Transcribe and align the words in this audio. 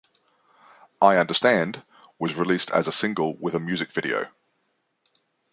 "I 0.99 1.17
Understand" 1.17 1.83
was 2.17 2.33
released 2.33 2.71
as 2.71 2.87
a 2.87 2.91
single 2.91 3.37
with 3.37 3.53
a 3.53 3.59
music 3.59 3.91
video. 3.91 4.29